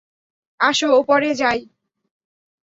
আসো, 0.59 0.87
ওপরে 0.93 1.29
যাই। 1.35 1.59